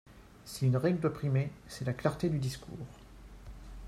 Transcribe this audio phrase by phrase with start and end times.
[0.45, 2.87] Si une règle doit primer, c’est la clarté du discours.